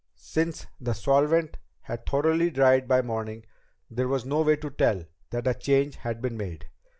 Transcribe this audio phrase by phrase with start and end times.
[0.15, 3.45] Since the solvent had thoroughly dried by morning,
[3.87, 6.67] there was no way to tell that a change had been made.